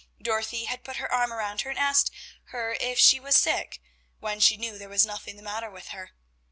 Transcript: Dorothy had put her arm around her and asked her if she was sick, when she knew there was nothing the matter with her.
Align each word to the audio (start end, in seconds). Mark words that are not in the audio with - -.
Dorothy 0.19 0.65
had 0.65 0.83
put 0.83 0.95
her 0.95 1.13
arm 1.13 1.31
around 1.31 1.61
her 1.61 1.69
and 1.69 1.77
asked 1.77 2.09
her 2.45 2.75
if 2.81 2.97
she 2.97 3.19
was 3.19 3.35
sick, 3.35 3.79
when 4.19 4.39
she 4.39 4.57
knew 4.57 4.79
there 4.79 4.89
was 4.89 5.05
nothing 5.05 5.35
the 5.37 5.43
matter 5.43 5.69
with 5.69 5.89
her. 5.89 6.13